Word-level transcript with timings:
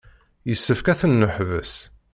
Yessefk 0.49 0.87
ad 0.87 0.97
ten-neḥbes. 0.99 1.73